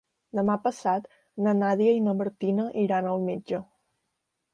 [0.37, 1.03] Demà passat
[1.47, 3.61] na Nàdia i na Martina iran al metge.